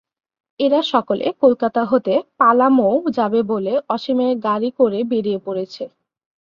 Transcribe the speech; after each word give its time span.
এরা 0.59 0.81
সকলে 0.91 1.25
কলকাতা 1.41 1.81
থেকে 1.85 2.15
পালামৌ 2.39 2.89
যাবে 3.17 3.39
বলে 3.51 3.73
অসীমের 3.89 4.33
গাড়ি 4.45 4.69
করে 4.79 4.99
বেরিয়ে 5.11 5.39
পড়েছে। 5.45 5.83